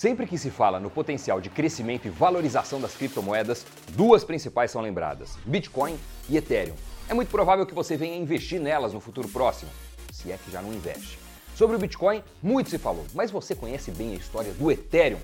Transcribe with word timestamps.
Sempre 0.00 0.26
que 0.26 0.38
se 0.38 0.50
fala 0.50 0.80
no 0.80 0.88
potencial 0.88 1.42
de 1.42 1.50
crescimento 1.50 2.06
e 2.06 2.10
valorização 2.10 2.80
das 2.80 2.94
criptomoedas, 2.94 3.66
duas 3.90 4.24
principais 4.24 4.70
são 4.70 4.80
lembradas: 4.80 5.36
Bitcoin 5.44 5.94
e 6.26 6.38
Ethereum. 6.38 6.74
É 7.06 7.12
muito 7.12 7.28
provável 7.28 7.66
que 7.66 7.74
você 7.74 7.98
venha 7.98 8.16
investir 8.16 8.58
nelas 8.58 8.94
no 8.94 9.00
futuro 9.00 9.28
próximo, 9.28 9.70
se 10.10 10.32
é 10.32 10.38
que 10.42 10.50
já 10.50 10.62
não 10.62 10.72
investe. 10.72 11.18
Sobre 11.54 11.76
o 11.76 11.78
Bitcoin, 11.78 12.24
muito 12.42 12.70
se 12.70 12.78
falou, 12.78 13.04
mas 13.12 13.30
você 13.30 13.54
conhece 13.54 13.90
bem 13.90 14.12
a 14.12 14.14
história 14.14 14.54
do 14.54 14.70
Ethereum? 14.70 15.20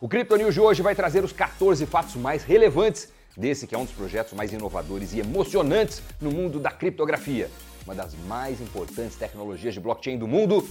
O 0.00 0.08
Crypto 0.08 0.36
News 0.36 0.54
de 0.54 0.60
hoje 0.60 0.82
vai 0.82 0.94
trazer 0.94 1.24
os 1.24 1.32
14 1.32 1.84
fatos 1.86 2.14
mais 2.14 2.44
relevantes 2.44 3.08
desse 3.36 3.66
que 3.66 3.74
é 3.74 3.78
um 3.78 3.84
dos 3.84 3.94
projetos 3.94 4.34
mais 4.34 4.52
inovadores 4.52 5.12
e 5.14 5.18
emocionantes 5.18 6.00
no 6.20 6.30
mundo 6.30 6.60
da 6.60 6.70
criptografia, 6.70 7.50
uma 7.84 7.92
das 7.96 8.14
mais 8.28 8.60
importantes 8.60 9.16
tecnologias 9.16 9.74
de 9.74 9.80
blockchain 9.80 10.16
do 10.16 10.28
mundo 10.28 10.64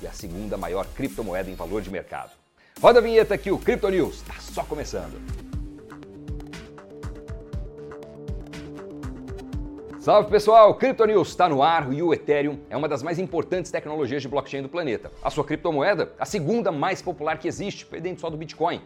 e 0.00 0.06
a 0.06 0.12
segunda 0.12 0.56
maior 0.56 0.86
criptomoeda 0.86 1.50
em 1.50 1.54
valor 1.54 1.82
de 1.82 1.90
mercado. 1.90 2.45
Roda 2.78 2.98
a 2.98 3.02
vinheta 3.02 3.38
que 3.38 3.50
o 3.50 3.58
Crypto 3.58 3.88
News 3.88 4.16
está 4.16 4.34
só 4.34 4.62
começando. 4.62 5.18
Salve 9.98 10.30
pessoal, 10.30 10.74
Crypto 10.74 11.06
News 11.06 11.28
está 11.28 11.48
no 11.48 11.62
ar 11.62 11.90
e 11.90 12.02
o 12.02 12.12
Ethereum 12.12 12.58
é 12.68 12.76
uma 12.76 12.86
das 12.86 13.02
mais 13.02 13.18
importantes 13.18 13.70
tecnologias 13.70 14.20
de 14.20 14.28
blockchain 14.28 14.60
do 14.60 14.68
planeta. 14.68 15.10
A 15.24 15.30
sua 15.30 15.42
criptomoeda, 15.42 16.12
a 16.18 16.26
segunda 16.26 16.70
mais 16.70 17.00
popular 17.00 17.38
que 17.38 17.48
existe, 17.48 17.86
perdendo 17.86 18.20
só 18.20 18.28
do 18.28 18.36
Bitcoin. 18.36 18.82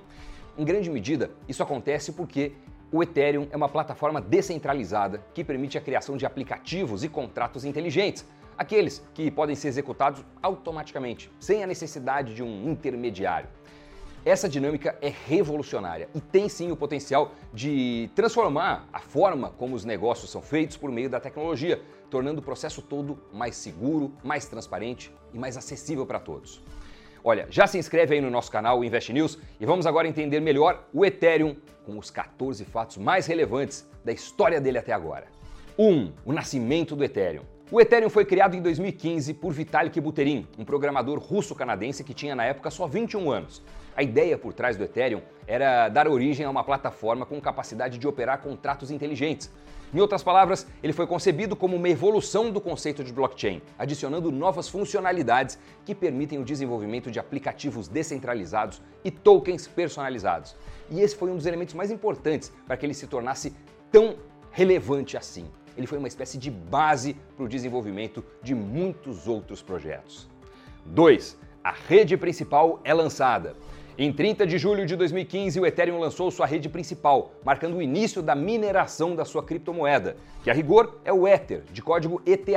Em 0.56 0.64
grande 0.64 0.88
medida, 0.88 1.32
isso 1.48 1.60
acontece 1.60 2.12
porque 2.12 2.52
o 2.92 3.02
Ethereum 3.02 3.48
é 3.50 3.56
uma 3.56 3.68
plataforma 3.68 4.20
descentralizada 4.20 5.20
que 5.34 5.42
permite 5.42 5.76
a 5.76 5.80
criação 5.80 6.16
de 6.16 6.24
aplicativos 6.24 7.02
e 7.02 7.09
contratos 7.09 7.64
inteligentes, 7.64 8.24
aqueles 8.56 9.04
que 9.14 9.32
podem 9.32 9.56
ser 9.56 9.66
executados 9.66 10.24
automaticamente, 10.40 11.28
sem 11.40 11.64
a 11.64 11.66
necessidade 11.66 12.34
de 12.34 12.42
um 12.42 12.70
intermediário. 12.70 13.48
Essa 14.23 14.51
dinâmica 14.51 14.98
é 15.01 15.09
revolucionária 15.09 16.06
e 16.15 16.20
tem 16.20 16.47
sim 16.47 16.70
o 16.70 16.77
potencial 16.77 17.33
de 17.55 18.10
transformar 18.15 18.87
a 18.93 19.01
forma 19.01 19.51
como 19.51 19.74
os 19.74 19.82
negócios 19.82 20.30
são 20.30 20.43
feitos 20.43 20.77
por 20.77 20.93
meio 20.93 21.09
da 21.09 21.18
tecnologia, 21.18 21.80
tornando 22.10 22.40
o 22.40 22.45
processo 22.45 22.82
todo 22.82 23.18
mais 23.32 23.57
seguro, 23.57 24.12
mais 24.23 24.46
transparente 24.46 25.10
e 25.32 25.38
mais 25.38 25.57
acessível 25.57 26.04
para 26.04 26.21
todos. 26.21 26.62
Olha, 27.24 27.46
já 27.49 27.66
se 27.66 27.79
inscreve 27.79 28.15
aí 28.15 28.21
no 28.21 28.30
nosso 28.30 28.51
canal 28.51 28.85
Invest 28.85 29.10
News 29.10 29.38
e 29.59 29.65
vamos 29.65 29.87
agora 29.87 30.07
entender 30.07 30.40
melhor 30.40 30.87
o 30.93 31.02
Ethereum 31.02 31.57
com 31.87 31.99
os 31.99 32.10
14 32.10 32.62
fatos 32.66 32.99
mais 32.99 33.27
relevantes 33.27 33.88
da 34.05 34.12
história 34.12 34.60
dele 34.60 34.77
até 34.77 34.93
agora. 34.93 35.29
1. 35.79 35.88
Um, 35.88 36.12
o 36.27 36.32
nascimento 36.32 36.95
do 36.95 37.02
Ethereum. 37.02 37.45
O 37.73 37.80
Ethereum 37.80 38.10
foi 38.10 38.24
criado 38.24 38.57
em 38.57 38.60
2015 38.60 39.32
por 39.34 39.52
Vitalik 39.52 40.01
Buterin, 40.01 40.46
um 40.59 40.65
programador 40.65 41.21
russo-canadense 41.21 42.02
que 42.02 42.12
tinha 42.12 42.34
na 42.34 42.45
época 42.45 42.68
só 42.68 42.87
21 42.87 43.30
anos. 43.30 43.62
A 44.01 44.02
ideia 44.02 44.38
por 44.38 44.54
trás 44.54 44.79
do 44.79 44.82
Ethereum 44.82 45.20
era 45.46 45.87
dar 45.90 46.09
origem 46.09 46.46
a 46.46 46.48
uma 46.48 46.65
plataforma 46.65 47.26
com 47.26 47.38
capacidade 47.38 47.98
de 47.98 48.09
operar 48.09 48.40
contratos 48.40 48.90
inteligentes, 48.90 49.51
em 49.93 50.01
outras 50.01 50.23
palavras, 50.23 50.66
ele 50.82 50.95
foi 50.95 51.06
concebido 51.06 51.54
como 51.54 51.76
uma 51.76 51.87
evolução 51.87 52.51
do 52.51 52.62
conceito 52.62 53.04
de 53.04 53.12
blockchain, 53.12 53.60
adicionando 53.78 54.32
novas 54.32 54.71
funcionalidades 54.71 55.59
que 55.84 55.95
permitem 55.95 56.38
o 56.38 56.45
desenvolvimento 56.46 57.10
de 57.10 57.21
aplicativos 57.21 57.88
descentralizados 57.88 58.80
e 59.04 59.10
tokens 59.10 59.68
personalizados. 59.68 60.56
E 60.90 61.02
esse 61.02 61.15
foi 61.15 61.30
um 61.30 61.37
dos 61.37 61.45
elementos 61.45 61.74
mais 61.74 61.90
importantes 61.90 62.51
para 62.66 62.78
que 62.78 62.87
ele 62.87 62.95
se 62.95 63.06
tornasse 63.06 63.54
tão 63.93 64.16
relevante 64.50 65.15
assim. 65.15 65.44
Ele 65.76 65.87
foi 65.87 65.98
uma 65.98 66.09
espécie 66.09 66.38
de 66.38 66.50
base 66.50 67.15
para 67.37 67.44
o 67.44 67.48
desenvolvimento 67.48 68.25
de 68.43 68.54
muitos 68.54 69.28
outros 69.28 69.60
projetos. 69.60 70.26
2. 70.87 71.37
A 71.62 71.72
rede 71.72 72.16
principal 72.16 72.81
é 72.82 72.94
lançada. 72.94 73.54
Em 74.03 74.10
30 74.10 74.47
de 74.47 74.56
julho 74.56 74.87
de 74.87 74.97
2015, 74.97 75.60
o 75.60 75.66
Ethereum 75.66 75.98
lançou 75.98 76.31
sua 76.31 76.47
rede 76.47 76.70
principal, 76.70 77.32
marcando 77.44 77.76
o 77.76 77.82
início 77.82 78.22
da 78.22 78.34
mineração 78.34 79.15
da 79.15 79.26
sua 79.26 79.43
criptomoeda, 79.43 80.16
que 80.43 80.50
a 80.50 80.54
rigor 80.54 80.98
é 81.04 81.12
o 81.12 81.28
Ether, 81.28 81.65
de 81.70 81.82
código 81.82 82.22
ETH, 82.25 82.49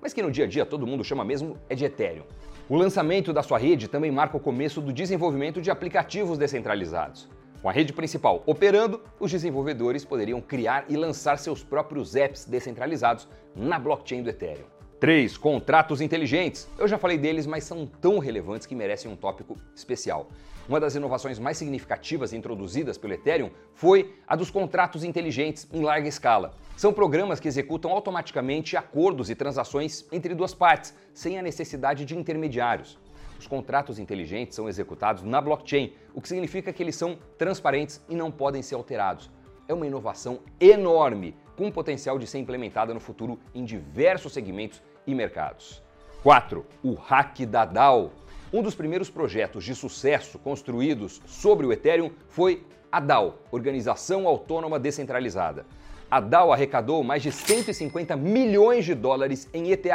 mas 0.00 0.14
que 0.14 0.22
no 0.22 0.30
dia 0.30 0.46
a 0.46 0.48
dia 0.48 0.64
todo 0.64 0.86
mundo 0.86 1.04
chama 1.04 1.26
mesmo 1.26 1.58
é 1.68 1.74
de 1.74 1.84
Ethereum. 1.84 2.24
O 2.70 2.74
lançamento 2.74 3.34
da 3.34 3.42
sua 3.42 3.58
rede 3.58 3.86
também 3.86 4.10
marca 4.10 4.38
o 4.38 4.40
começo 4.40 4.80
do 4.80 4.90
desenvolvimento 4.90 5.60
de 5.60 5.70
aplicativos 5.70 6.38
descentralizados. 6.38 7.28
Com 7.60 7.68
a 7.68 7.72
rede 7.72 7.92
principal 7.92 8.42
operando, 8.46 9.02
os 9.20 9.30
desenvolvedores 9.30 10.06
poderiam 10.06 10.40
criar 10.40 10.86
e 10.88 10.96
lançar 10.96 11.36
seus 11.38 11.62
próprios 11.62 12.16
apps 12.16 12.46
descentralizados 12.46 13.28
na 13.54 13.78
blockchain 13.78 14.22
do 14.22 14.30
Ethereum. 14.30 14.64
3. 14.98 15.36
Contratos 15.36 16.00
inteligentes. 16.00 16.66
Eu 16.78 16.88
já 16.88 16.96
falei 16.96 17.18
deles, 17.18 17.46
mas 17.46 17.64
são 17.64 17.86
tão 17.86 18.18
relevantes 18.18 18.66
que 18.66 18.74
merecem 18.74 19.10
um 19.10 19.14
tópico 19.14 19.54
especial. 19.76 20.28
Uma 20.68 20.78
das 20.78 20.94
inovações 20.94 21.38
mais 21.38 21.56
significativas 21.56 22.34
introduzidas 22.34 22.98
pelo 22.98 23.14
Ethereum 23.14 23.48
foi 23.72 24.14
a 24.26 24.36
dos 24.36 24.50
contratos 24.50 25.02
inteligentes 25.02 25.66
em 25.72 25.82
larga 25.82 26.06
escala. 26.06 26.52
São 26.76 26.92
programas 26.92 27.40
que 27.40 27.48
executam 27.48 27.90
automaticamente 27.90 28.76
acordos 28.76 29.30
e 29.30 29.34
transações 29.34 30.04
entre 30.12 30.34
duas 30.34 30.52
partes, 30.52 30.94
sem 31.14 31.38
a 31.38 31.42
necessidade 31.42 32.04
de 32.04 32.14
intermediários. 32.14 32.98
Os 33.38 33.46
contratos 33.46 33.98
inteligentes 33.98 34.56
são 34.56 34.68
executados 34.68 35.22
na 35.22 35.40
blockchain, 35.40 35.94
o 36.12 36.20
que 36.20 36.28
significa 36.28 36.70
que 36.70 36.82
eles 36.82 36.96
são 36.96 37.18
transparentes 37.38 38.04
e 38.06 38.14
não 38.14 38.30
podem 38.30 38.60
ser 38.60 38.74
alterados. 38.74 39.30
É 39.66 39.72
uma 39.72 39.86
inovação 39.86 40.40
enorme, 40.60 41.34
com 41.56 41.72
potencial 41.72 42.18
de 42.18 42.26
ser 42.26 42.40
implementada 42.40 42.92
no 42.92 43.00
futuro 43.00 43.38
em 43.54 43.64
diversos 43.64 44.34
segmentos 44.34 44.82
e 45.06 45.14
mercados. 45.14 45.82
4. 46.22 46.66
O 46.82 46.92
hack 46.92 47.46
da 47.46 47.64
DAO. 47.64 48.12
Um 48.50 48.62
dos 48.62 48.74
primeiros 48.74 49.10
projetos 49.10 49.62
de 49.62 49.74
sucesso 49.74 50.38
construídos 50.38 51.20
sobre 51.26 51.66
o 51.66 51.72
Ethereum 51.72 52.10
foi 52.30 52.64
a 52.90 52.98
DAO, 52.98 53.38
Organização 53.50 54.26
Autônoma 54.26 54.78
Descentralizada. 54.78 55.66
A 56.10 56.18
DAO 56.18 56.50
arrecadou 56.50 57.04
mais 57.04 57.22
de 57.22 57.30
150 57.30 58.16
milhões 58.16 58.86
de 58.86 58.94
dólares 58.94 59.50
em 59.52 59.70
ETH 59.70 59.86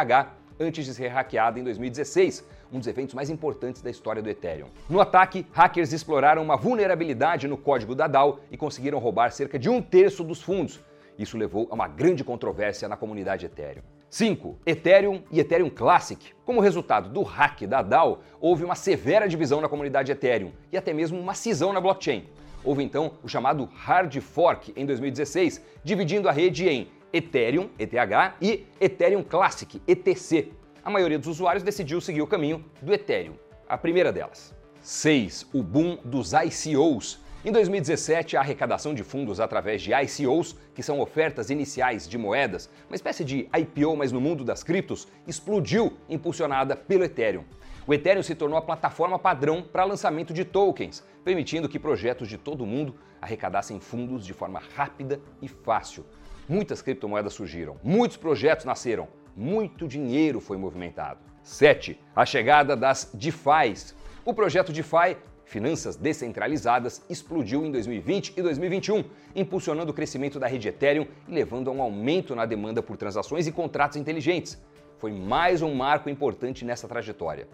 antes 0.60 0.86
de 0.86 0.94
ser 0.94 1.08
hackeada 1.08 1.60
em 1.60 1.64
2016, 1.64 2.48
um 2.72 2.78
dos 2.78 2.88
eventos 2.88 3.16
mais 3.16 3.32
importantes 3.32 3.82
da 3.82 3.90
história 3.90 4.22
do 4.22 4.30
Ethereum. 4.30 4.68
No 4.88 5.02
ataque, 5.02 5.48
hackers 5.52 5.92
exploraram 5.92 6.44
uma 6.44 6.56
vulnerabilidade 6.56 7.48
no 7.48 7.58
código 7.58 7.96
da 7.96 8.06
DAO 8.06 8.40
e 8.52 8.58
conseguiram 8.58 9.00
roubar 9.00 9.32
cerca 9.32 9.58
de 9.58 9.68
um 9.68 9.82
terço 9.82 10.24
dos 10.24 10.44
fundos. 10.44 10.80
Isso 11.18 11.40
levou 11.40 11.68
a 11.72 11.74
uma 11.74 11.88
grande 11.88 12.24
controvérsia 12.24 12.88
na 12.88 12.96
comunidade 12.96 13.48
Ethereum. 13.48 13.82
5. 14.14 14.60
Ethereum 14.64 15.24
e 15.32 15.40
Ethereum 15.40 15.72
Classic. 15.72 16.24
Como 16.46 16.62
resultado 16.62 17.10
do 17.10 17.24
hack 17.24 17.64
da 17.64 17.82
DAO, 17.82 18.22
houve 18.40 18.64
uma 18.64 18.76
severa 18.76 19.28
divisão 19.28 19.60
na 19.60 19.68
comunidade 19.68 20.12
Ethereum 20.12 20.52
e 20.72 20.78
até 20.78 20.94
mesmo 20.94 21.20
uma 21.20 21.34
cisão 21.34 21.74
na 21.74 21.82
blockchain. 21.82 22.24
Houve 22.64 22.84
então 22.84 23.14
o 23.24 23.28
chamado 23.28 23.68
Hard 23.74 24.16
Fork 24.20 24.72
em 24.76 24.86
2016, 24.86 25.60
dividindo 25.84 26.30
a 26.30 26.32
rede 26.32 26.70
em 26.70 26.90
Ethereum, 27.12 27.72
ETH, 27.80 27.92
e 28.40 28.68
Ethereum 28.80 29.24
Classic, 29.24 29.82
ETC. 29.88 30.52
A 30.86 30.92
maioria 30.92 31.18
dos 31.18 31.30
usuários 31.30 31.64
decidiu 31.64 32.00
seguir 32.00 32.22
o 32.22 32.28
caminho 32.28 32.64
do 32.84 32.94
Ethereum, 32.94 33.34
a 33.68 33.80
primeira 33.80 34.14
delas. 34.14 34.54
6. 34.80 35.48
O 35.52 35.64
boom 35.64 35.98
dos 36.06 36.34
ICOs. 36.34 37.20
Em 37.46 37.52
2017, 37.52 38.38
a 38.38 38.40
arrecadação 38.40 38.94
de 38.94 39.04
fundos 39.04 39.42
através 39.42 39.82
de 39.82 39.92
ICOs, 39.92 40.56
que 40.74 40.82
são 40.82 41.02
ofertas 41.02 41.50
iniciais 41.50 42.08
de 42.08 42.18
moedas, 42.18 42.70
uma 42.88 42.96
espécie 42.96 43.26
de 43.26 43.50
IPO, 43.54 43.98
mas 43.98 44.14
no 44.14 44.22
mundo 44.22 44.46
das 44.46 44.64
criptos, 44.64 45.10
explodiu, 45.28 45.92
impulsionada 46.08 46.74
pelo 46.74 47.04
Ethereum. 47.04 47.44
O 47.86 47.94
Ethereum 47.94 48.24
se 48.24 48.34
tornou 48.34 48.58
a 48.58 48.62
plataforma 48.62 49.20
padrão 49.20 49.62
para 49.62 49.84
lançamento 49.84 50.34
de 50.34 50.46
tokens, 50.46 51.04
permitindo 51.26 51.68
que 51.68 51.78
projetos 51.78 52.30
de 52.30 52.38
todo 52.38 52.62
o 52.62 52.66
mundo 52.66 52.96
arrecadassem 53.22 53.78
fundos 53.78 54.26
de 54.26 54.32
forma 54.32 54.62
rápida 54.74 55.20
e 55.42 55.50
fácil. 55.50 56.06
Muitas 56.48 56.82
criptomoedas 56.82 57.34
surgiram, 57.34 57.76
muitos 57.84 58.16
projetos 58.16 58.64
nasceram, 58.64 59.10
muito 59.36 59.86
dinheiro 59.86 60.40
foi 60.40 60.56
movimentado. 60.56 61.20
7. 61.44 62.00
A 62.16 62.26
chegada 62.26 62.74
das 62.74 63.12
DeFis. 63.14 63.94
O 64.24 64.34
projeto 64.34 64.72
DeFi 64.72 65.18
finanças 65.46 65.96
descentralizadas, 65.96 67.04
explodiu 67.10 67.66
em 67.66 67.72
2020 67.72 68.34
e 68.38 68.42
2021, 68.42 69.04
impulsionando 69.36 69.92
o 69.92 69.94
crescimento 69.94 70.40
da 70.40 70.48
rede 70.48 70.68
Ethereum 70.68 71.08
e 71.28 71.32
levando 71.34 71.70
a 71.70 71.74
um 71.74 71.82
aumento 71.82 72.36
na 72.36 72.46
demanda 72.46 72.82
por 72.82 72.98
transações 72.98 73.48
e 73.48 73.52
contratos 73.52 73.98
inteligentes. 73.98 74.62
Foi 74.98 75.12
mais 75.12 75.62
um 75.62 75.76
marco 75.76 76.10
importante 76.10 76.64
nessa 76.64 76.88
trajetória. 76.88 77.48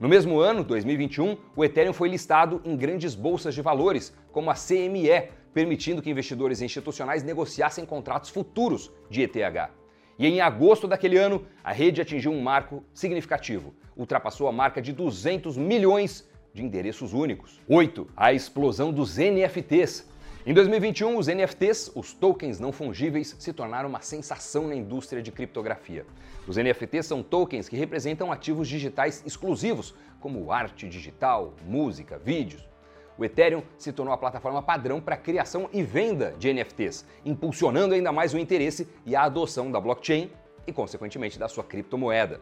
No 0.00 0.08
mesmo 0.08 0.40
ano, 0.40 0.64
2021, 0.64 1.36
o 1.54 1.64
Ethereum 1.64 1.92
foi 1.92 2.08
listado 2.08 2.60
em 2.64 2.76
grandes 2.76 3.14
bolsas 3.14 3.54
de 3.54 3.62
valores, 3.62 4.12
como 4.32 4.50
a 4.50 4.54
CME, 4.54 5.28
permitindo 5.54 6.02
que 6.02 6.10
investidores 6.10 6.60
institucionais 6.60 7.22
negociassem 7.22 7.86
contratos 7.86 8.30
futuros 8.30 8.92
de 9.08 9.22
ETH. 9.22 9.70
E 10.18 10.26
em 10.26 10.40
agosto 10.40 10.88
daquele 10.88 11.16
ano, 11.16 11.46
a 11.62 11.72
rede 11.72 12.00
atingiu 12.00 12.32
um 12.32 12.42
marco 12.42 12.82
significativo. 12.92 13.74
Ultrapassou 13.96 14.48
a 14.48 14.52
marca 14.52 14.82
de 14.82 14.92
200 14.92 15.56
milhões 15.56 16.28
de 16.56 16.64
endereços 16.64 17.12
únicos. 17.12 17.60
8. 17.68 18.08
A 18.16 18.32
explosão 18.32 18.90
dos 18.90 19.18
NFTs. 19.18 20.08
Em 20.46 20.54
2021, 20.54 21.18
os 21.18 21.26
NFTs, 21.26 21.92
os 21.94 22.14
tokens 22.14 22.58
não 22.58 22.72
fungíveis, 22.72 23.36
se 23.38 23.52
tornaram 23.52 23.88
uma 23.88 24.00
sensação 24.00 24.66
na 24.66 24.74
indústria 24.74 25.22
de 25.22 25.30
criptografia. 25.30 26.06
Os 26.46 26.56
NFTs 26.56 27.04
são 27.06 27.22
tokens 27.22 27.68
que 27.68 27.76
representam 27.76 28.32
ativos 28.32 28.68
digitais 28.68 29.22
exclusivos, 29.26 29.94
como 30.18 30.50
arte 30.50 30.88
digital, 30.88 31.52
música, 31.66 32.18
vídeos. 32.18 32.66
o 33.18 33.24
Ethereum 33.24 33.62
se 33.78 33.92
tornou 33.92 34.12
a 34.12 34.18
plataforma 34.18 34.62
padrão 34.62 35.00
para 35.00 35.14
a 35.14 35.18
criação 35.18 35.68
e 35.72 35.82
venda 35.82 36.34
de 36.38 36.52
NFTs, 36.52 37.04
impulsionando 37.24 37.94
ainda 37.94 38.12
mais 38.12 38.32
o 38.32 38.38
interesse 38.38 38.88
e 39.04 39.14
a 39.14 39.22
adoção 39.22 39.70
da 39.70 39.80
blockchain 39.80 40.30
e, 40.66 40.72
consequentemente, 40.72 41.38
da 41.38 41.48
sua 41.48 41.64
criptomoeda. 41.64 42.40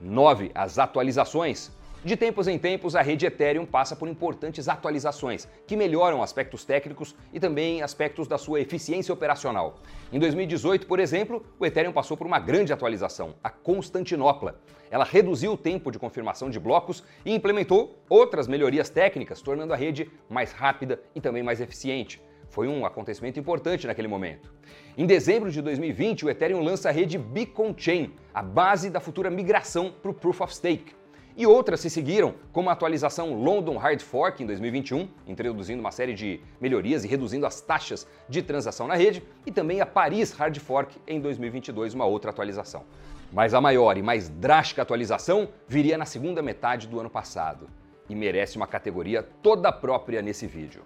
9. 0.00 0.50
As 0.54 0.78
atualizações. 0.78 1.70
De 2.06 2.16
tempos 2.16 2.46
em 2.46 2.56
tempos, 2.56 2.94
a 2.94 3.02
rede 3.02 3.26
Ethereum 3.26 3.66
passa 3.66 3.96
por 3.96 4.08
importantes 4.08 4.68
atualizações 4.68 5.48
que 5.66 5.76
melhoram 5.76 6.22
aspectos 6.22 6.64
técnicos 6.64 7.16
e 7.32 7.40
também 7.40 7.82
aspectos 7.82 8.28
da 8.28 8.38
sua 8.38 8.60
eficiência 8.60 9.12
operacional. 9.12 9.80
Em 10.12 10.20
2018, 10.20 10.86
por 10.86 11.00
exemplo, 11.00 11.44
o 11.58 11.66
Ethereum 11.66 11.90
passou 11.92 12.16
por 12.16 12.24
uma 12.24 12.38
grande 12.38 12.72
atualização, 12.72 13.34
a 13.42 13.50
Constantinopla. 13.50 14.60
Ela 14.88 15.02
reduziu 15.02 15.54
o 15.54 15.56
tempo 15.56 15.90
de 15.90 15.98
confirmação 15.98 16.48
de 16.48 16.60
blocos 16.60 17.02
e 17.24 17.34
implementou 17.34 18.00
outras 18.08 18.46
melhorias 18.46 18.88
técnicas, 18.88 19.42
tornando 19.42 19.72
a 19.72 19.76
rede 19.76 20.08
mais 20.30 20.52
rápida 20.52 21.00
e 21.12 21.20
também 21.20 21.42
mais 21.42 21.60
eficiente. 21.60 22.22
Foi 22.48 22.68
um 22.68 22.86
acontecimento 22.86 23.40
importante 23.40 23.84
naquele 23.84 24.06
momento. 24.06 24.54
Em 24.96 25.06
dezembro 25.06 25.50
de 25.50 25.60
2020, 25.60 26.24
o 26.24 26.30
Ethereum 26.30 26.62
lança 26.62 26.88
a 26.88 26.92
rede 26.92 27.18
Beacon 27.18 27.74
Chain, 27.76 28.14
a 28.32 28.44
base 28.44 28.90
da 28.90 29.00
futura 29.00 29.28
migração 29.28 29.90
para 29.90 30.12
o 30.12 30.14
Proof 30.14 30.40
of 30.42 30.54
Stake. 30.54 30.94
E 31.36 31.46
outras 31.46 31.80
se 31.80 31.90
seguiram, 31.90 32.34
como 32.50 32.70
a 32.70 32.72
atualização 32.72 33.34
London 33.34 33.76
Hard 33.76 34.00
Fork 34.00 34.42
em 34.42 34.46
2021, 34.46 35.06
introduzindo 35.26 35.80
uma 35.80 35.90
série 35.90 36.14
de 36.14 36.40
melhorias 36.58 37.04
e 37.04 37.08
reduzindo 37.08 37.44
as 37.44 37.60
taxas 37.60 38.06
de 38.26 38.40
transação 38.40 38.88
na 38.88 38.94
rede, 38.94 39.22
e 39.44 39.52
também 39.52 39.82
a 39.82 39.86
Paris 39.86 40.32
Hard 40.32 40.58
Fork 40.58 40.96
em 41.06 41.20
2022, 41.20 41.92
uma 41.92 42.06
outra 42.06 42.30
atualização. 42.30 42.84
Mas 43.30 43.52
a 43.52 43.60
maior 43.60 43.98
e 43.98 44.02
mais 44.02 44.30
drástica 44.30 44.80
atualização 44.80 45.50
viria 45.68 45.98
na 45.98 46.06
segunda 46.06 46.40
metade 46.40 46.86
do 46.86 46.98
ano 46.98 47.10
passado 47.10 47.68
e 48.08 48.14
merece 48.14 48.56
uma 48.56 48.66
categoria 48.66 49.22
toda 49.22 49.70
própria 49.70 50.22
nesse 50.22 50.46
vídeo. 50.46 50.84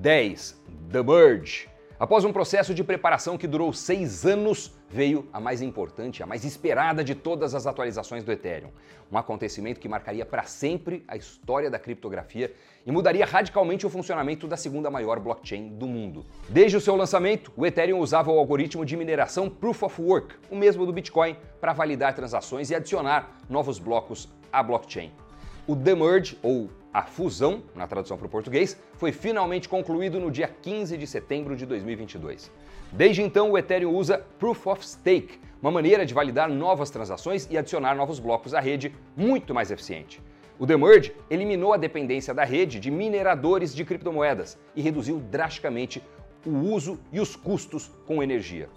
10. 0.00 0.60
The 0.90 1.02
Merge 1.02 1.71
Após 2.02 2.24
um 2.24 2.32
processo 2.32 2.74
de 2.74 2.82
preparação 2.82 3.38
que 3.38 3.46
durou 3.46 3.72
seis 3.72 4.26
anos, 4.26 4.72
veio 4.90 5.28
a 5.32 5.38
mais 5.38 5.62
importante, 5.62 6.20
a 6.20 6.26
mais 6.26 6.44
esperada 6.44 7.04
de 7.04 7.14
todas 7.14 7.54
as 7.54 7.64
atualizações 7.64 8.24
do 8.24 8.32
Ethereum. 8.32 8.70
Um 9.08 9.16
acontecimento 9.16 9.78
que 9.78 9.88
marcaria 9.88 10.26
para 10.26 10.42
sempre 10.42 11.04
a 11.06 11.16
história 11.16 11.70
da 11.70 11.78
criptografia 11.78 12.52
e 12.84 12.90
mudaria 12.90 13.24
radicalmente 13.24 13.86
o 13.86 13.88
funcionamento 13.88 14.48
da 14.48 14.56
segunda 14.56 14.90
maior 14.90 15.20
blockchain 15.20 15.68
do 15.68 15.86
mundo. 15.86 16.26
Desde 16.48 16.76
o 16.76 16.80
seu 16.80 16.96
lançamento, 16.96 17.52
o 17.56 17.64
Ethereum 17.64 18.00
usava 18.00 18.32
o 18.32 18.38
algoritmo 18.40 18.84
de 18.84 18.96
mineração 18.96 19.48
Proof 19.48 19.84
of 19.84 20.02
Work, 20.02 20.34
o 20.50 20.56
mesmo 20.56 20.84
do 20.84 20.92
Bitcoin, 20.92 21.36
para 21.60 21.72
validar 21.72 22.16
transações 22.16 22.68
e 22.70 22.74
adicionar 22.74 23.36
novos 23.48 23.78
blocos 23.78 24.28
à 24.52 24.60
blockchain. 24.60 25.12
O 25.68 25.76
Demerge, 25.76 26.36
ou 26.42 26.68
a 26.92 27.02
fusão, 27.02 27.62
na 27.74 27.86
tradução 27.86 28.18
para 28.18 28.26
o 28.26 28.30
português, 28.30 28.76
foi 28.94 29.12
finalmente 29.12 29.68
concluído 29.68 30.20
no 30.20 30.30
dia 30.30 30.48
15 30.48 30.96
de 30.98 31.06
setembro 31.06 31.56
de 31.56 31.64
2022. 31.64 32.50
Desde 32.92 33.22
então, 33.22 33.50
o 33.50 33.56
Ethereum 33.56 33.96
usa 33.96 34.24
Proof 34.38 34.66
of 34.66 34.86
Stake, 34.86 35.40
uma 35.62 35.70
maneira 35.70 36.04
de 36.04 36.12
validar 36.12 36.50
novas 36.50 36.90
transações 36.90 37.48
e 37.50 37.56
adicionar 37.56 37.94
novos 37.94 38.18
blocos 38.18 38.52
à 38.52 38.60
rede 38.60 38.94
muito 39.16 39.54
mais 39.54 39.70
eficiente. 39.70 40.20
O 40.58 40.66
Demerge 40.66 41.14
eliminou 41.30 41.72
a 41.72 41.78
dependência 41.78 42.34
da 42.34 42.44
rede 42.44 42.78
de 42.78 42.90
mineradores 42.90 43.74
de 43.74 43.84
criptomoedas 43.84 44.58
e 44.76 44.82
reduziu 44.82 45.18
drasticamente 45.18 46.02
o 46.44 46.50
uso 46.50 47.00
e 47.10 47.20
os 47.20 47.34
custos 47.34 47.90
com 48.06 48.22
energia. 48.22 48.68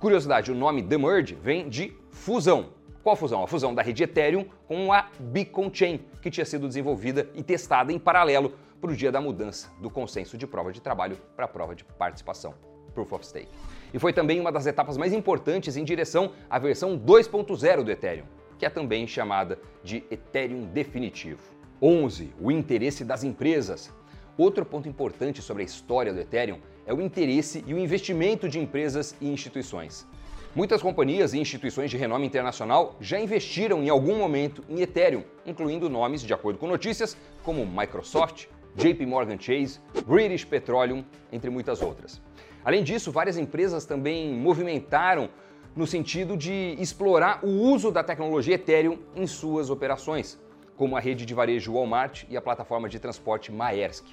Curiosidade, 0.00 0.50
o 0.50 0.54
nome 0.54 0.82
Demerge 0.82 1.36
vem 1.36 1.68
de 1.68 1.96
fusão, 2.10 2.70
qual 3.02 3.14
a 3.14 3.16
fusão? 3.16 3.42
A 3.42 3.48
fusão 3.48 3.74
da 3.74 3.82
rede 3.82 4.04
Ethereum 4.04 4.46
com 4.68 4.92
a 4.92 5.08
Beacon 5.18 5.70
Chain, 5.72 6.00
que 6.20 6.30
tinha 6.30 6.44
sido 6.44 6.68
desenvolvida 6.68 7.28
e 7.34 7.42
testada 7.42 7.92
em 7.92 7.98
paralelo 7.98 8.54
para 8.80 8.92
o 8.92 8.96
dia 8.96 9.10
da 9.10 9.20
mudança 9.20 9.70
do 9.80 9.90
consenso 9.90 10.38
de 10.38 10.46
prova 10.46 10.72
de 10.72 10.80
trabalho 10.80 11.16
para 11.34 11.46
a 11.46 11.48
prova 11.48 11.74
de 11.74 11.84
participação, 11.84 12.54
Proof 12.94 13.12
of 13.12 13.26
Stake. 13.26 13.48
E 13.92 13.98
foi 13.98 14.12
também 14.12 14.38
uma 14.38 14.52
das 14.52 14.66
etapas 14.66 14.96
mais 14.96 15.12
importantes 15.12 15.76
em 15.76 15.84
direção 15.84 16.32
à 16.48 16.58
versão 16.58 16.96
2.0 16.96 17.82
do 17.82 17.90
Ethereum, 17.90 18.24
que 18.56 18.64
é 18.64 18.70
também 18.70 19.06
chamada 19.06 19.58
de 19.82 20.04
Ethereum 20.08 20.64
definitivo. 20.66 21.42
11. 21.80 22.32
O 22.40 22.52
interesse 22.52 23.04
das 23.04 23.24
empresas. 23.24 23.92
Outro 24.38 24.64
ponto 24.64 24.88
importante 24.88 25.42
sobre 25.42 25.62
a 25.62 25.66
história 25.66 26.12
do 26.12 26.20
Ethereum 26.20 26.60
é 26.86 26.94
o 26.94 27.00
interesse 27.00 27.64
e 27.66 27.74
o 27.74 27.78
investimento 27.78 28.48
de 28.48 28.60
empresas 28.60 29.16
e 29.20 29.28
instituições. 29.28 30.06
Muitas 30.54 30.82
companhias 30.82 31.32
e 31.32 31.38
instituições 31.38 31.90
de 31.90 31.96
renome 31.96 32.26
internacional 32.26 32.94
já 33.00 33.18
investiram 33.18 33.82
em 33.82 33.88
algum 33.88 34.18
momento 34.18 34.62
em 34.68 34.82
Ethereum, 34.82 35.24
incluindo 35.46 35.88
nomes, 35.88 36.20
de 36.20 36.34
acordo 36.34 36.58
com 36.58 36.66
notícias, 36.66 37.16
como 37.42 37.64
Microsoft, 37.64 38.48
JP 38.76 39.06
Morgan 39.06 39.38
Chase, 39.40 39.80
British 40.06 40.44
Petroleum, 40.44 41.06
entre 41.32 41.48
muitas 41.48 41.80
outras. 41.80 42.20
Além 42.62 42.84
disso, 42.84 43.10
várias 43.10 43.38
empresas 43.38 43.86
também 43.86 44.34
movimentaram 44.34 45.30
no 45.74 45.86
sentido 45.86 46.36
de 46.36 46.76
explorar 46.78 47.42
o 47.42 47.48
uso 47.48 47.90
da 47.90 48.04
tecnologia 48.04 48.56
Ethereum 48.56 48.98
em 49.16 49.26
suas 49.26 49.70
operações, 49.70 50.38
como 50.76 50.98
a 50.98 51.00
rede 51.00 51.24
de 51.24 51.32
varejo 51.32 51.72
Walmart 51.72 52.24
e 52.28 52.36
a 52.36 52.42
plataforma 52.42 52.90
de 52.90 52.98
transporte 52.98 53.50
Maersk. 53.50 54.04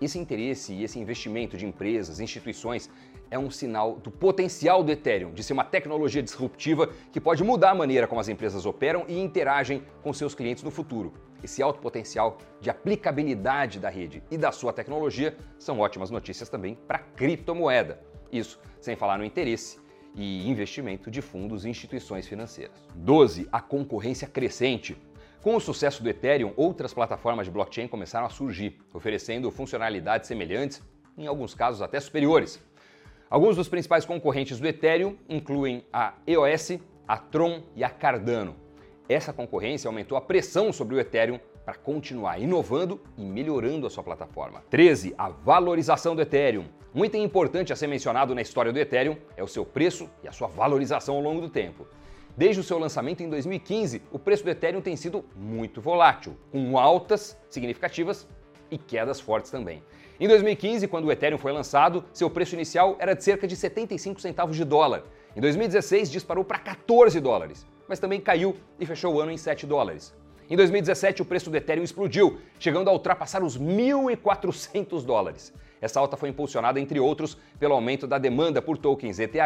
Esse 0.00 0.18
interesse 0.18 0.72
e 0.72 0.84
esse 0.84 0.98
investimento 0.98 1.56
de 1.56 1.66
empresas, 1.66 2.20
instituições, 2.20 2.88
é 3.30 3.38
um 3.38 3.50
sinal 3.50 3.96
do 3.96 4.10
potencial 4.10 4.82
do 4.82 4.92
Ethereum 4.92 5.32
de 5.32 5.42
ser 5.42 5.52
uma 5.52 5.64
tecnologia 5.64 6.22
disruptiva 6.22 6.90
que 7.12 7.20
pode 7.20 7.42
mudar 7.42 7.70
a 7.70 7.74
maneira 7.74 8.06
como 8.06 8.20
as 8.20 8.28
empresas 8.28 8.64
operam 8.64 9.04
e 9.08 9.18
interagem 9.18 9.82
com 10.02 10.12
seus 10.12 10.34
clientes 10.34 10.62
no 10.62 10.70
futuro. 10.70 11.12
Esse 11.42 11.62
alto 11.62 11.80
potencial 11.80 12.38
de 12.60 12.70
aplicabilidade 12.70 13.78
da 13.78 13.88
rede 13.88 14.22
e 14.30 14.38
da 14.38 14.50
sua 14.50 14.72
tecnologia 14.72 15.36
são 15.58 15.80
ótimas 15.80 16.10
notícias 16.10 16.48
também 16.48 16.76
para 16.86 16.98
a 16.98 17.02
criptomoeda. 17.02 18.00
Isso 18.32 18.60
sem 18.80 18.96
falar 18.96 19.18
no 19.18 19.24
interesse 19.24 19.78
e 20.14 20.48
investimento 20.48 21.10
de 21.10 21.22
fundos 21.22 21.64
e 21.64 21.68
instituições 21.68 22.26
financeiras. 22.26 22.76
12. 22.94 23.48
A 23.52 23.60
concorrência 23.60 24.26
crescente. 24.26 24.96
Com 25.42 25.54
o 25.54 25.60
sucesso 25.60 26.02
do 26.02 26.08
Ethereum, 26.08 26.52
outras 26.56 26.92
plataformas 26.92 27.46
de 27.46 27.52
blockchain 27.52 27.86
começaram 27.86 28.26
a 28.26 28.30
surgir, 28.30 28.76
oferecendo 28.92 29.50
funcionalidades 29.52 30.26
semelhantes, 30.26 30.82
em 31.16 31.28
alguns 31.28 31.54
casos 31.54 31.80
até 31.80 32.00
superiores. 32.00 32.60
Alguns 33.30 33.54
dos 33.54 33.68
principais 33.68 34.04
concorrentes 34.04 34.58
do 34.58 34.66
Ethereum 34.66 35.16
incluem 35.28 35.84
a 35.92 36.14
EOS, 36.26 36.78
a 37.06 37.16
Tron 37.16 37.62
e 37.76 37.84
a 37.84 37.88
Cardano. 37.88 38.56
Essa 39.08 39.32
concorrência 39.32 39.86
aumentou 39.86 40.18
a 40.18 40.20
pressão 40.20 40.72
sobre 40.72 40.96
o 40.96 41.00
Ethereum 41.00 41.38
para 41.64 41.74
continuar 41.74 42.40
inovando 42.40 43.00
e 43.16 43.22
melhorando 43.22 43.86
a 43.86 43.90
sua 43.90 44.02
plataforma. 44.02 44.64
13. 44.68 45.14
A 45.16 45.28
valorização 45.28 46.16
do 46.16 46.22
Ethereum. 46.22 46.64
Um 46.92 47.04
item 47.04 47.22
importante 47.22 47.72
a 47.72 47.76
ser 47.76 47.86
mencionado 47.86 48.34
na 48.34 48.42
história 48.42 48.72
do 48.72 48.78
Ethereum 48.78 49.16
é 49.36 49.42
o 49.42 49.48
seu 49.48 49.64
preço 49.64 50.10
e 50.24 50.28
a 50.28 50.32
sua 50.32 50.48
valorização 50.48 51.14
ao 51.14 51.22
longo 51.22 51.40
do 51.40 51.48
tempo. 51.48 51.86
Desde 52.38 52.60
o 52.60 52.62
seu 52.62 52.78
lançamento 52.78 53.20
em 53.20 53.28
2015, 53.28 54.00
o 54.12 54.18
preço 54.18 54.44
do 54.44 54.50
Ethereum 54.50 54.80
tem 54.80 54.94
sido 54.94 55.24
muito 55.34 55.80
volátil, 55.80 56.36
com 56.52 56.78
altas 56.78 57.36
significativas 57.50 58.28
e 58.70 58.78
quedas 58.78 59.18
fortes 59.18 59.50
também. 59.50 59.82
Em 60.20 60.28
2015, 60.28 60.86
quando 60.86 61.06
o 61.06 61.10
Ethereum 61.10 61.36
foi 61.36 61.50
lançado, 61.50 62.04
seu 62.12 62.30
preço 62.30 62.54
inicial 62.54 62.94
era 63.00 63.12
de 63.12 63.24
cerca 63.24 63.44
de 63.44 63.56
75 63.56 64.20
centavos 64.20 64.56
de 64.56 64.64
dólar. 64.64 65.02
Em 65.34 65.40
2016, 65.40 66.12
disparou 66.12 66.44
para 66.44 66.60
14 66.60 67.18
dólares, 67.18 67.66
mas 67.88 67.98
também 67.98 68.20
caiu 68.20 68.54
e 68.78 68.86
fechou 68.86 69.16
o 69.16 69.20
ano 69.20 69.32
em 69.32 69.36
7 69.36 69.66
dólares. 69.66 70.14
Em 70.50 70.56
2017, 70.56 71.20
o 71.20 71.26
preço 71.26 71.50
do 71.50 71.56
Ethereum 71.58 71.84
explodiu, 71.84 72.38
chegando 72.58 72.88
a 72.88 72.92
ultrapassar 72.94 73.42
os 73.42 73.58
1.400 73.58 75.04
dólares. 75.04 75.52
Essa 75.78 76.00
alta 76.00 76.16
foi 76.16 76.30
impulsionada, 76.30 76.80
entre 76.80 76.98
outros, 76.98 77.36
pelo 77.60 77.74
aumento 77.74 78.06
da 78.06 78.16
demanda 78.16 78.62
por 78.62 78.78
tokens 78.78 79.18
ETH 79.18 79.36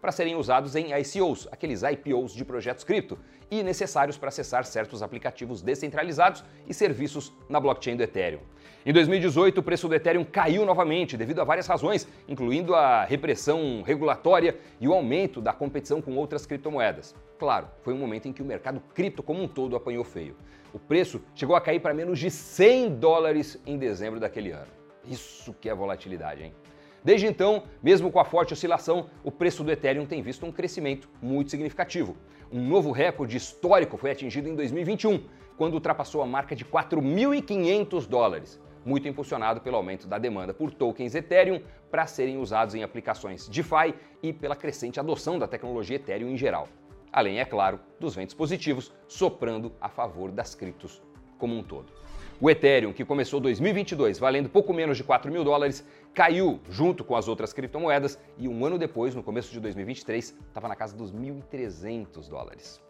para 0.00 0.10
serem 0.10 0.34
usados 0.34 0.74
em 0.74 0.92
ICOs, 0.92 1.46
aqueles 1.52 1.82
IPOs 1.84 2.34
de 2.34 2.44
projetos 2.44 2.82
cripto, 2.82 3.16
e 3.48 3.62
necessários 3.62 4.18
para 4.18 4.30
acessar 4.30 4.64
certos 4.64 5.00
aplicativos 5.00 5.62
descentralizados 5.62 6.44
e 6.66 6.74
serviços 6.74 7.32
na 7.48 7.60
blockchain 7.60 7.96
do 7.96 8.02
Ethereum. 8.02 8.40
Em 8.86 8.92
2018, 8.92 9.58
o 9.58 9.62
preço 9.62 9.88
do 9.88 9.94
Ethereum 9.94 10.24
caiu 10.24 10.64
novamente 10.64 11.16
devido 11.16 11.40
a 11.40 11.44
várias 11.44 11.66
razões, 11.66 12.06
incluindo 12.28 12.76
a 12.76 13.04
repressão 13.04 13.82
regulatória 13.82 14.56
e 14.80 14.86
o 14.86 14.94
aumento 14.94 15.40
da 15.40 15.52
competição 15.52 16.00
com 16.00 16.16
outras 16.16 16.46
criptomoedas. 16.46 17.14
Claro, 17.38 17.66
foi 17.82 17.92
um 17.92 17.98
momento 17.98 18.28
em 18.28 18.32
que 18.32 18.40
o 18.40 18.46
mercado 18.46 18.80
cripto 18.94 19.22
como 19.22 19.42
um 19.42 19.48
todo 19.48 19.74
apanhou 19.74 20.04
feio. 20.04 20.36
O 20.72 20.78
preço 20.78 21.20
chegou 21.34 21.56
a 21.56 21.60
cair 21.60 21.80
para 21.80 21.92
menos 21.92 22.20
de 22.20 22.30
100 22.30 22.94
dólares 22.94 23.60
em 23.66 23.76
dezembro 23.76 24.20
daquele 24.20 24.52
ano. 24.52 24.70
Isso 25.04 25.52
que 25.60 25.68
é 25.68 25.74
volatilidade, 25.74 26.44
hein? 26.44 26.54
Desde 27.02 27.26
então, 27.26 27.64
mesmo 27.82 28.12
com 28.12 28.20
a 28.20 28.24
forte 28.24 28.52
oscilação, 28.52 29.06
o 29.24 29.30
preço 29.30 29.64
do 29.64 29.72
Ethereum 29.72 30.06
tem 30.06 30.22
visto 30.22 30.46
um 30.46 30.52
crescimento 30.52 31.08
muito 31.20 31.50
significativo. 31.50 32.16
Um 32.50 32.66
novo 32.66 32.92
recorde 32.92 33.36
histórico 33.36 33.96
foi 33.96 34.10
atingido 34.10 34.48
em 34.48 34.54
2021, 34.54 35.24
quando 35.56 35.74
ultrapassou 35.74 36.22
a 36.22 36.26
marca 36.26 36.54
de 36.54 36.64
4.500 36.64 38.06
dólares, 38.06 38.60
muito 38.88 39.06
impulsionado 39.06 39.60
pelo 39.60 39.76
aumento 39.76 40.08
da 40.08 40.18
demanda 40.18 40.54
por 40.54 40.72
tokens 40.72 41.14
Ethereum 41.14 41.60
para 41.90 42.06
serem 42.06 42.38
usados 42.38 42.74
em 42.74 42.82
aplicações 42.82 43.46
DeFi 43.46 43.94
e 44.22 44.32
pela 44.32 44.56
crescente 44.56 44.98
adoção 44.98 45.38
da 45.38 45.46
tecnologia 45.46 45.96
Ethereum 45.96 46.30
em 46.30 46.36
geral. 46.38 46.66
Além, 47.12 47.38
é 47.38 47.44
claro, 47.44 47.78
dos 48.00 48.14
ventos 48.14 48.34
positivos 48.34 48.90
soprando 49.06 49.72
a 49.78 49.90
favor 49.90 50.30
das 50.30 50.54
criptos 50.54 51.02
como 51.38 51.54
um 51.54 51.62
todo. 51.62 51.92
O 52.40 52.48
Ethereum, 52.48 52.92
que 52.92 53.04
começou 53.04 53.40
2022 53.40 54.18
valendo 54.18 54.48
pouco 54.48 54.72
menos 54.72 54.96
de 54.96 55.04
4 55.04 55.30
mil 55.30 55.44
dólares, 55.44 55.84
caiu 56.14 56.60
junto 56.70 57.04
com 57.04 57.14
as 57.14 57.28
outras 57.28 57.52
criptomoedas 57.52 58.18
e 58.38 58.48
um 58.48 58.64
ano 58.64 58.78
depois, 58.78 59.14
no 59.14 59.22
começo 59.22 59.52
de 59.52 59.60
2023, 59.60 60.36
estava 60.46 60.66
na 60.66 60.76
casa 60.76 60.96
dos 60.96 61.12
1.300 61.12 62.28
dólares. 62.28 62.80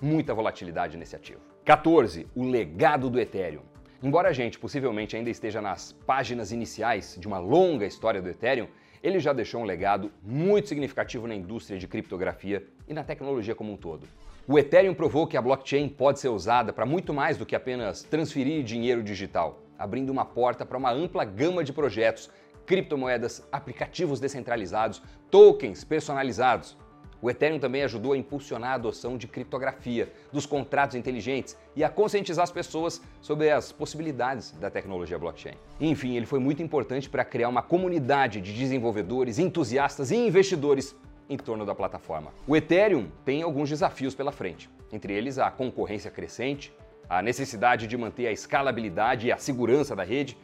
Muita 0.00 0.34
volatilidade 0.34 0.96
nesse 0.96 1.16
ativo. 1.16 1.40
14. 1.64 2.26
O 2.34 2.44
legado 2.44 3.08
do 3.08 3.18
Ethereum. 3.18 3.62
Embora 4.00 4.28
a 4.28 4.32
gente 4.32 4.60
possivelmente 4.60 5.16
ainda 5.16 5.28
esteja 5.28 5.60
nas 5.60 5.90
páginas 6.06 6.52
iniciais 6.52 7.16
de 7.18 7.26
uma 7.26 7.40
longa 7.40 7.84
história 7.84 8.22
do 8.22 8.28
Ethereum, 8.28 8.68
ele 9.02 9.18
já 9.18 9.32
deixou 9.32 9.60
um 9.60 9.64
legado 9.64 10.12
muito 10.22 10.68
significativo 10.68 11.26
na 11.26 11.34
indústria 11.34 11.76
de 11.76 11.88
criptografia 11.88 12.64
e 12.86 12.94
na 12.94 13.02
tecnologia 13.02 13.56
como 13.56 13.72
um 13.72 13.76
todo. 13.76 14.06
O 14.46 14.56
Ethereum 14.56 14.94
provou 14.94 15.26
que 15.26 15.36
a 15.36 15.42
blockchain 15.42 15.88
pode 15.88 16.20
ser 16.20 16.28
usada 16.28 16.72
para 16.72 16.86
muito 16.86 17.12
mais 17.12 17.36
do 17.36 17.44
que 17.44 17.56
apenas 17.56 18.04
transferir 18.04 18.62
dinheiro 18.62 19.02
digital, 19.02 19.60
abrindo 19.76 20.10
uma 20.10 20.24
porta 20.24 20.64
para 20.64 20.78
uma 20.78 20.92
ampla 20.92 21.24
gama 21.24 21.64
de 21.64 21.72
projetos, 21.72 22.30
criptomoedas, 22.64 23.46
aplicativos 23.50 24.20
descentralizados, 24.20 25.02
tokens 25.28 25.82
personalizados. 25.82 26.76
O 27.20 27.28
Ethereum 27.28 27.58
também 27.58 27.82
ajudou 27.82 28.12
a 28.12 28.16
impulsionar 28.16 28.70
a 28.70 28.74
adoção 28.74 29.16
de 29.16 29.26
criptografia, 29.26 30.12
dos 30.32 30.46
contratos 30.46 30.94
inteligentes 30.94 31.56
e 31.74 31.82
a 31.82 31.88
conscientizar 31.88 32.44
as 32.44 32.52
pessoas 32.52 33.02
sobre 33.20 33.50
as 33.50 33.72
possibilidades 33.72 34.52
da 34.52 34.70
tecnologia 34.70 35.18
blockchain. 35.18 35.54
Enfim, 35.80 36.16
ele 36.16 36.26
foi 36.26 36.38
muito 36.38 36.62
importante 36.62 37.10
para 37.10 37.24
criar 37.24 37.48
uma 37.48 37.62
comunidade 37.62 38.40
de 38.40 38.52
desenvolvedores, 38.52 39.38
entusiastas 39.38 40.12
e 40.12 40.16
investidores 40.16 40.94
em 41.28 41.36
torno 41.36 41.66
da 41.66 41.74
plataforma. 41.74 42.32
O 42.46 42.56
Ethereum 42.56 43.08
tem 43.24 43.42
alguns 43.42 43.68
desafios 43.68 44.14
pela 44.14 44.32
frente, 44.32 44.70
entre 44.92 45.12
eles 45.12 45.38
a 45.38 45.50
concorrência 45.50 46.10
crescente, 46.10 46.72
a 47.08 47.20
necessidade 47.20 47.86
de 47.86 47.96
manter 47.96 48.26
a 48.26 48.32
escalabilidade 48.32 49.26
e 49.26 49.32
a 49.32 49.38
segurança 49.38 49.96
da 49.96 50.04
rede 50.04 50.36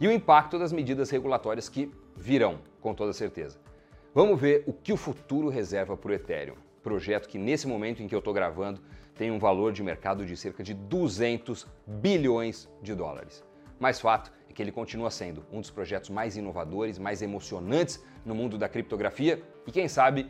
e 0.00 0.06
o 0.06 0.12
impacto 0.12 0.58
das 0.58 0.72
medidas 0.72 1.10
regulatórias 1.10 1.68
que 1.68 1.90
virão, 2.16 2.58
com 2.80 2.94
toda 2.94 3.12
certeza. 3.12 3.58
Vamos 4.12 4.40
ver 4.40 4.64
o 4.66 4.72
que 4.72 4.92
o 4.92 4.96
futuro 4.96 5.48
reserva 5.48 5.96
para 5.96 6.10
o 6.10 6.14
Ethereum, 6.14 6.56
projeto 6.82 7.28
que 7.28 7.38
nesse 7.38 7.68
momento 7.68 8.02
em 8.02 8.08
que 8.08 8.14
eu 8.14 8.18
estou 8.18 8.34
gravando 8.34 8.80
tem 9.14 9.30
um 9.30 9.38
valor 9.38 9.72
de 9.72 9.84
mercado 9.84 10.26
de 10.26 10.36
cerca 10.36 10.64
de 10.64 10.74
200 10.74 11.64
bilhões 11.86 12.68
de 12.82 12.92
dólares. 12.92 13.44
Mas 13.78 14.00
fato 14.00 14.32
é 14.48 14.52
que 14.52 14.60
ele 14.60 14.72
continua 14.72 15.12
sendo 15.12 15.44
um 15.52 15.60
dos 15.60 15.70
projetos 15.70 16.10
mais 16.10 16.36
inovadores, 16.36 16.98
mais 16.98 17.22
emocionantes 17.22 18.02
no 18.24 18.34
mundo 18.34 18.58
da 18.58 18.68
criptografia 18.68 19.40
e, 19.64 19.70
quem 19.70 19.86
sabe, 19.86 20.28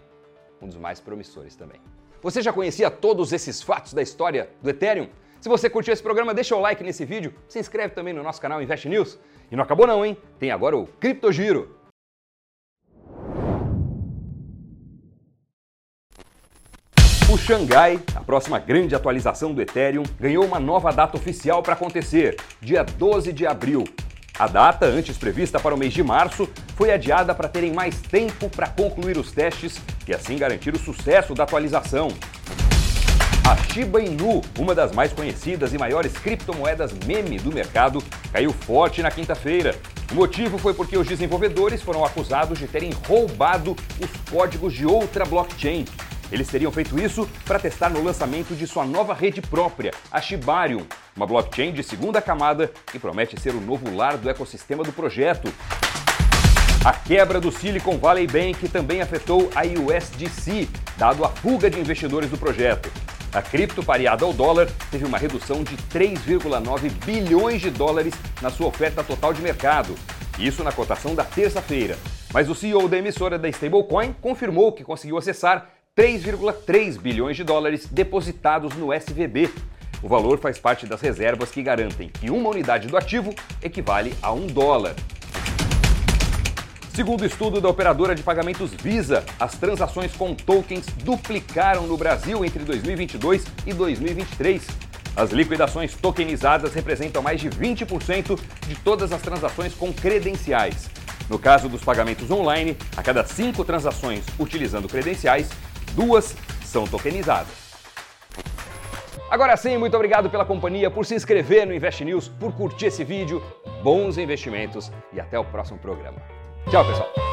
um 0.61 0.67
dos 0.67 0.77
mais 0.77 1.01
promissores 1.01 1.57
também. 1.57 1.81
Você 2.21 2.43
já 2.43 2.53
conhecia 2.53 2.91
todos 2.91 3.33
esses 3.33 3.63
fatos 3.63 3.95
da 3.95 4.03
história 4.03 4.51
do 4.61 4.69
Ethereum? 4.69 5.09
Se 5.41 5.49
você 5.49 5.71
curtiu 5.71 5.95
esse 5.95 6.03
programa, 6.03 6.35
deixa 6.35 6.55
o 6.55 6.61
like 6.61 6.85
nesse 6.85 7.07
vídeo, 7.07 7.33
se 7.49 7.59
inscreve 7.59 7.95
também 7.95 8.13
no 8.13 8.23
nosso 8.23 8.43
canal 8.43 8.61
Invest 8.61 8.87
News. 8.91 9.19
E 9.51 9.57
não 9.57 9.65
acabou 9.65 9.87
não, 9.87 10.05
hein? 10.05 10.19
Tem 10.39 10.51
agora 10.51 10.77
o 10.77 10.87
Criptogiro. 10.87 11.80
O 11.80 11.80
Xangai, 17.51 17.99
a 18.15 18.21
próxima 18.21 18.61
grande 18.61 18.95
atualização 18.95 19.53
do 19.53 19.61
Ethereum, 19.61 20.05
ganhou 20.21 20.45
uma 20.45 20.61
nova 20.61 20.93
data 20.93 21.17
oficial 21.17 21.65
para 21.65 21.73
acontecer, 21.73 22.37
dia 22.61 22.85
12 22.85 23.33
de 23.33 23.45
abril. 23.45 23.83
A 24.39 24.47
data, 24.47 24.87
antes 24.87 25.19
prevista 25.19 25.59
para 25.59 25.75
o 25.75 25.77
mês 25.77 25.93
de 25.93 26.01
março, 26.01 26.49
foi 26.77 26.93
adiada 26.93 27.35
para 27.35 27.49
terem 27.49 27.73
mais 27.73 28.01
tempo 28.03 28.49
para 28.49 28.69
concluir 28.69 29.19
os 29.19 29.33
testes 29.33 29.81
e 30.07 30.15
assim 30.15 30.39
garantir 30.39 30.73
o 30.77 30.79
sucesso 30.79 31.35
da 31.35 31.43
atualização. 31.43 32.07
A 33.51 33.57
Shiba 33.57 34.01
Inu, 34.01 34.43
uma 34.57 34.73
das 34.73 34.93
mais 34.93 35.13
conhecidas 35.13 35.73
e 35.73 35.79
maiores 35.79 36.13
criptomoedas 36.13 36.93
meme 37.05 37.37
do 37.41 37.53
mercado, 37.53 38.01
caiu 38.33 38.53
forte 38.53 39.03
na 39.03 39.11
quinta-feira. 39.11 39.75
O 40.13 40.15
motivo 40.15 40.57
foi 40.57 40.73
porque 40.73 40.97
os 40.97 41.09
desenvolvedores 41.09 41.83
foram 41.83 42.05
acusados 42.05 42.61
de 42.61 42.69
terem 42.69 42.93
roubado 43.09 43.75
os 43.99 44.31
códigos 44.31 44.73
de 44.73 44.87
outra 44.87 45.25
blockchain. 45.25 45.85
Eles 46.33 46.49
teriam 46.49 46.71
feito 46.71 46.99
isso 46.99 47.29
para 47.45 47.59
testar 47.59 47.91
no 47.91 48.03
lançamento 48.03 48.55
de 48.55 48.67
sua 48.67 48.85
nova 48.85 49.13
rede 49.13 49.43
própria, 49.43 49.93
a 50.13 50.21
Shibarium, 50.21 50.87
uma 51.17 51.27
blockchain 51.27 51.73
de 51.73 51.83
segunda 51.83 52.23
camada 52.23 52.71
que 52.87 52.99
promete 52.99 53.39
ser 53.41 53.53
o 53.55 53.61
novo 53.61 53.95
lar 53.95 54.17
do 54.17 54.31
ecossistema 54.31 54.85
do 54.85 54.93
projeto. 54.93 55.53
A 56.85 56.93
quebra 56.93 57.41
do 57.41 57.51
Silicon 57.51 57.99
Valley 57.99 58.27
Bank 58.27 58.69
também 58.69 59.03
afetou 59.03 59.51
a 59.55 59.63
USDC, 59.65 60.69
dado 60.97 61.25
a 61.25 61.29
fuga 61.29 61.69
de 61.69 61.81
investidores 61.81 62.31
do 62.31 62.39
projeto. 62.39 62.91
A 63.33 63.43
cripto 63.43 63.83
pareada 63.83 64.25
ao 64.25 64.33
dólar 64.33 64.69
teve 64.91 65.05
uma 65.05 65.19
redução 65.19 65.63
de 65.63 65.77
3,9 65.77 66.91
bilhões 67.05 67.61
de 67.61 67.71
dólares 67.71 68.15
na 68.41 68.51
sua 68.51 68.69
oferta 68.69 69.03
total 69.05 69.33
de 69.35 69.43
mercado, 69.43 69.95
isso 70.39 70.65
na 70.65 70.73
cotação 70.73 71.15
da 71.15 71.25
terça-feira. 71.25 71.99
Mas 72.33 72.49
o 72.49 72.55
CEO 72.55 72.89
da 72.89 72.97
emissora 72.97 73.39
da 73.39 73.49
stablecoin 73.49 74.15
confirmou 74.21 74.73
que 74.73 74.85
conseguiu 74.85 75.19
acessar 75.19 75.69
3,3 76.01 76.99
bilhões 76.99 77.37
de 77.37 77.45
dólares 77.45 77.85
depositados 77.85 78.75
no 78.75 78.91
SVB. 78.91 79.51
O 80.03 80.09
valor 80.09 80.39
faz 80.39 80.59
parte 80.59 80.87
das 80.87 80.99
reservas 81.03 81.51
que 81.51 81.63
garantem 81.63 82.09
que 82.09 82.31
uma 82.31 82.49
unidade 82.49 82.89
do 82.89 82.97
ativo 82.97 83.35
equivale 83.63 84.15
a 84.23 84.33
um 84.33 84.47
dólar. 84.47 84.95
Segundo 86.95 87.27
estudo 87.27 87.61
da 87.61 87.69
operadora 87.69 88.15
de 88.15 88.23
pagamentos 88.23 88.73
Visa, 88.73 89.23
as 89.39 89.59
transações 89.59 90.17
com 90.17 90.35
tokens 90.35 90.87
duplicaram 91.05 91.87
no 91.87 91.99
Brasil 91.99 92.47
entre 92.47 92.65
2022 92.65 93.45
e 93.67 93.75
2023. 93.75 94.67
As 95.15 95.33
liquidações 95.33 95.95
tokenizadas 95.95 96.73
representam 96.73 97.21
mais 97.21 97.43
de 97.43 97.51
20% 97.51 98.41
de 98.67 98.75
todas 98.77 99.13
as 99.13 99.21
transações 99.21 99.75
com 99.75 99.93
credenciais. 99.93 100.89
No 101.29 101.39
caso 101.39 101.69
dos 101.69 101.85
pagamentos 101.85 102.31
online, 102.31 102.75
a 102.97 103.03
cada 103.03 103.25
cinco 103.25 103.65
transações 103.65 104.25
utilizando 104.39 104.89
credenciais, 104.89 105.51
duas 105.95 106.37
são 106.65 106.87
tokenizadas. 106.87 107.71
Agora 109.31 109.57
sim, 109.57 109.79
muito 109.79 109.95
obrigado 109.95 110.29
pela 110.29 110.45
companhia, 110.45 110.91
por 110.91 111.07
se 111.07 111.15
inscrever 111.15 111.67
no 111.67 111.73
Invest 111.73 112.05
News, 112.05 112.29
por 112.29 112.53
curtir 112.53 112.87
esse 112.87 113.05
vídeo. 113.05 113.41
Bons 113.83 114.19
investimentos 114.19 114.91
e 115.13 115.21
até 115.21 115.39
o 115.39 115.45
próximo 115.45 115.79
programa. 115.79 116.21
Tchau, 116.69 116.85
pessoal! 116.85 117.30